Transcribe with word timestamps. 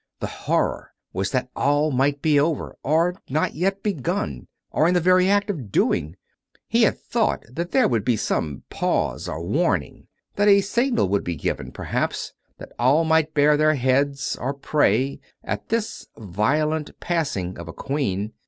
The 0.19 0.25
horror 0.25 0.93
was 1.13 1.29
that 1.29 1.51
all 1.55 1.91
might 1.91 2.23
be 2.23 2.39
over, 2.39 2.75
or 2.81 3.21
not 3.29 3.53
yet 3.53 3.83
begun, 3.83 4.47
or 4.71 4.87
in 4.87 4.95
the 4.95 4.99
very 4.99 5.29
act 5.29 5.51
of 5.51 5.71
doing. 5.71 6.15
He 6.67 6.81
had 6.81 6.97
thought 6.97 7.43
that 7.51 7.69
there 7.71 7.87
would 7.87 8.03
be 8.03 8.17
some 8.17 8.63
pause 8.71 9.29
or 9.29 9.43
warning— 9.43 10.07
that 10.37 10.47
a 10.47 10.61
signal 10.61 11.07
would 11.09 11.23
be 11.23 11.35
given, 11.35 11.71
perhaps, 11.71 12.33
that 12.57 12.71
all 12.79 13.03
might 13.03 13.35
bare 13.35 13.57
their 13.57 13.75
heads 13.75 14.35
or 14.41 14.55
pray, 14.55 15.19
at 15.43 15.69
this 15.69 16.07
violent 16.17 16.99
passing 16.99 17.59
of 17.59 17.67
a 17.67 17.73
Queen. 17.73 18.33